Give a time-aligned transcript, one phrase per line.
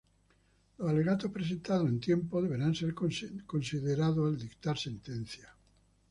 [0.79, 5.53] Los alegatos presentados en tiempo deberán ser considerados al dictar sentencia.